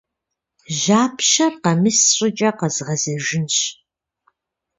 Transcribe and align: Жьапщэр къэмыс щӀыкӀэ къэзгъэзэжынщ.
Жьапщэр 0.79 1.53
къэмыс 1.63 1.99
щӀыкӀэ 2.15 2.49
къэзгъэзэжынщ. 2.57 3.57